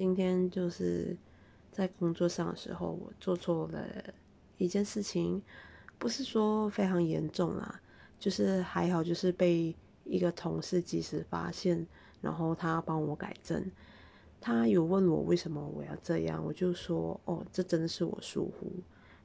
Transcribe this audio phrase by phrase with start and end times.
[0.00, 1.14] 今天就是
[1.70, 3.84] 在工作上的时候，我做错了
[4.56, 5.42] 一件事情，
[5.98, 7.82] 不是说非常严重啦，
[8.18, 11.86] 就是还好，就是被一个同事及时发现，
[12.22, 13.70] 然后他帮我改正。
[14.40, 18.72] 他有问我为什么我要这样，我就说哦，这真的是我疏忽。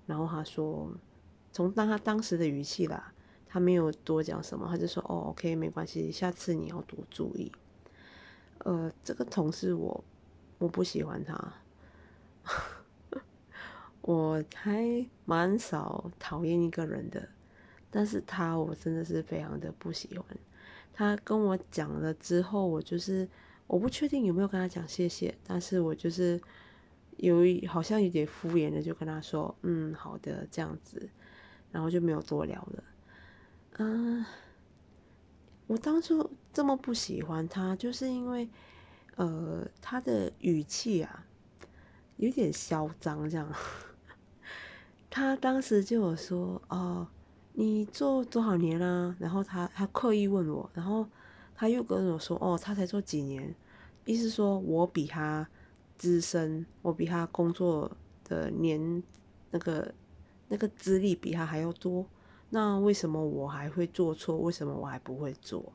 [0.06, 0.92] 然后他说，
[1.54, 3.14] 从当他当时的语气啦，
[3.48, 7.50] 他没有多讲什么，他就说哦，OK，没关系，下次你要多注意。
[8.58, 10.04] 呃，这个同事我
[10.58, 11.54] 我不喜欢他，
[14.02, 17.28] 我还蛮少讨厌一个人的，
[17.90, 20.26] 但是他我真的是非常的不喜欢。
[20.94, 23.28] 他跟我讲了之后，我就是。
[23.68, 26.40] 我不确定有没有跟他讲谢谢，但是我就是
[27.18, 31.10] 有好像有点敷衍的，就跟他说，嗯，好的，这样子，
[31.72, 32.84] 然后就没有多聊了。
[33.80, 34.24] 嗯，
[35.66, 38.48] 我当初这么不喜欢他，就是因为，
[39.16, 41.26] 呃，他的语气啊，
[42.18, 43.52] 有点嚣张，这样。
[45.10, 47.08] 他当时就有说，哦，
[47.54, 49.16] 你做多少年啦？
[49.20, 51.08] 然后他他刻意问我，然后。
[51.58, 53.56] 他又跟我说：“哦，他才做几年，
[54.04, 55.48] 意思说我比他
[55.98, 57.90] 资深，我比他工作
[58.26, 59.02] 的年
[59.52, 59.96] 那个
[60.50, 62.06] 那个资历比他还要多。
[62.50, 64.38] 那为什么我还会做错？
[64.38, 65.72] 为什么我还不会做？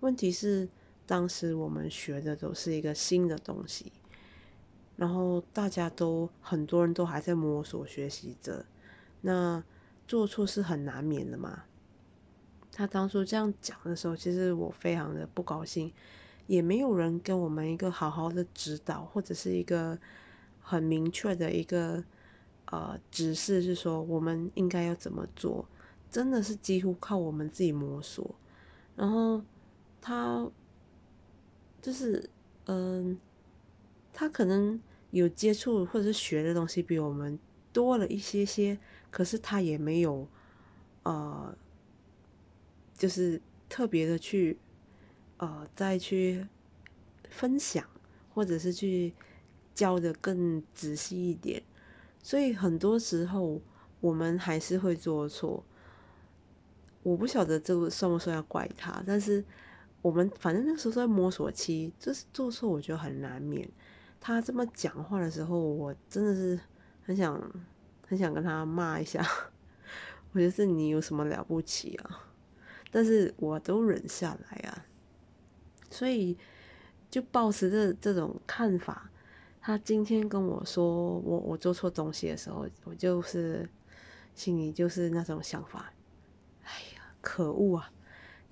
[0.00, 0.68] 问题是
[1.06, 3.92] 当时我们学的都是一个新的东西，
[4.96, 8.64] 然后大家都很多人都还在摸索学习着，
[9.22, 9.62] 那
[10.06, 11.64] 做错是很难免的嘛。”
[12.74, 15.92] 他当初这样讲的时候，其实我非常的不高兴，
[16.46, 19.98] 也没有人跟我们一个好好的指导，或者是一个
[20.58, 22.02] 很明确的一个
[22.66, 25.68] 呃指示，是说我们应该要怎么做，
[26.10, 28.34] 真的是几乎靠我们自己摸索。
[28.96, 29.42] 然后
[30.00, 30.48] 他
[31.82, 32.30] 就是
[32.64, 33.18] 嗯，
[34.14, 34.80] 他可能
[35.10, 37.38] 有接触或者是学的东西比我们
[37.74, 38.78] 多了一些些，
[39.10, 40.26] 可是他也没有
[41.02, 41.54] 呃。
[42.94, 44.56] 就是特别的去，
[45.38, 46.46] 呃，再去
[47.28, 47.84] 分享，
[48.32, 49.12] 或者是去
[49.74, 51.60] 教的更仔细一点，
[52.22, 53.60] 所以很多时候
[54.00, 55.64] 我们还是会做错。
[57.02, 59.44] 我不晓得这个算不算要怪他，但是
[60.02, 63.68] 我们反正那时候在摸索期，就是做错，我觉得很难免。
[64.20, 66.60] 他这么讲话的时候，我真的是
[67.02, 67.40] 很想
[68.06, 69.24] 很想跟他骂一下，
[70.32, 72.28] 我觉得是你有什么了不起啊？
[72.90, 74.84] 但是我都忍下来啊，
[75.90, 76.36] 所以
[77.10, 79.08] 就抱持着这种看法。
[79.60, 83.68] 他今天跟我说我我做错东西的时候，我就是
[84.34, 85.92] 心里就是那种想法。
[86.64, 87.90] 哎呀，可恶啊！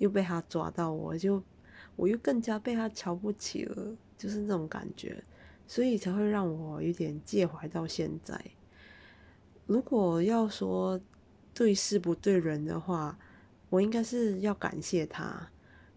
[0.01, 1.43] 又被他抓到，我就
[1.95, 5.23] 我又更加被他瞧不起了，就是那种感觉，
[5.67, 8.43] 所以才会让我有点介怀到现在。
[9.67, 10.99] 如果要说
[11.53, 13.19] 对事不对人的话，
[13.69, 15.49] 我应该是要感谢他，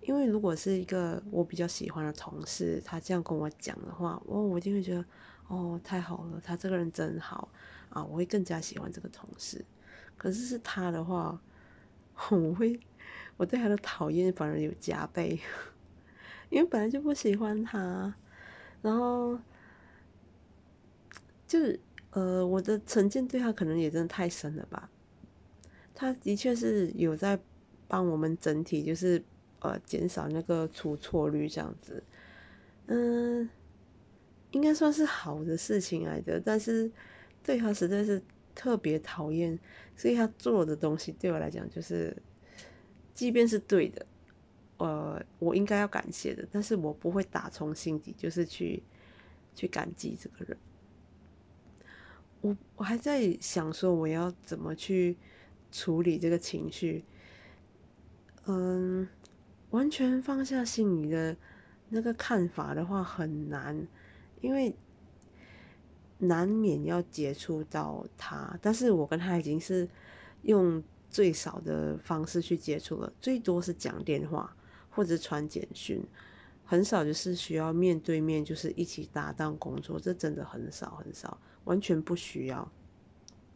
[0.02, 5.06] 因为如果是一个我比较喜欢的同事，他这样跟我讲的话，我我一定会觉得，
[5.48, 7.48] 哦，太好了，他这个人真好
[7.90, 9.64] 啊，我会更加喜欢这个同事。
[10.18, 11.42] 可是是他的话，
[12.30, 12.80] 我会
[13.38, 15.40] 我对他的讨厌反而有加倍，
[16.50, 18.14] 因为本来就不喜欢他，
[18.82, 19.40] 然后
[21.48, 21.80] 就是
[22.12, 24.90] 呃，我的成见对他可能也真的太深了吧。
[25.94, 27.40] 他的确是有在。
[27.86, 29.22] 帮我们整体就是
[29.60, 32.04] 呃减少那个出错率这样子，
[32.88, 33.48] 嗯，
[34.50, 36.40] 应该算是好的事情来的。
[36.40, 36.92] 但是
[37.44, 38.20] 对他实在是
[38.56, 39.60] 特别讨厌，
[39.96, 42.18] 所以他做的东西对我来讲就是，
[43.14, 44.06] 即便是对的，
[44.78, 48.82] 呃，我应该要感谢的，但是我不会打从心底就是去
[49.54, 50.58] 去感激这个人。
[52.42, 55.16] 我我还在想说我要怎么去
[55.72, 57.06] 处理这个情绪。
[58.46, 59.08] 嗯，
[59.70, 61.38] 完全放下心里的
[61.88, 63.88] 那个看法的话很难，
[64.42, 64.76] 因为
[66.18, 68.60] 难免要接触到他。
[68.62, 69.88] 但是我跟他已经是
[70.42, 74.54] 用最少的方式去接触了，最多是讲电话
[74.90, 76.04] 或者传简讯，
[76.66, 82.72] 很少就是需要面对面，就是一起搭档工作，这真的很少很少，完全不需要，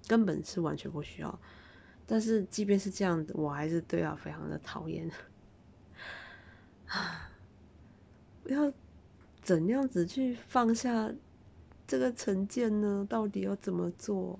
[0.08, 1.40] 根本是完全不需要。
[2.06, 5.12] 但是即便是这样，我还是对他非常的讨厌。
[6.88, 7.32] 啊，
[8.46, 8.72] 要
[9.42, 11.12] 怎样子去放下
[11.88, 13.06] 这个成见呢？
[13.10, 14.40] 到底要怎么做？